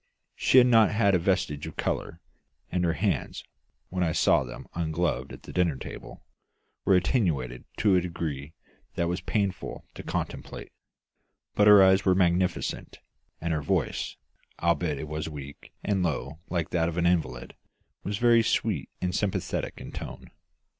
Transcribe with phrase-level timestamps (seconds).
[0.35, 2.21] She had not a vestige of colour,
[2.71, 3.43] and her hands,
[3.89, 6.25] when I saw them ungloved at the dinner table,
[6.85, 8.55] were attenuated to a degree
[8.95, 10.71] that was painful to contemplate;
[11.53, 12.97] but her eyes were magnificent,
[13.39, 14.17] and her voice,
[14.59, 17.53] albeit it was weak and low like that of an invalid,
[18.03, 20.31] was very sweet and sympathetic in tone.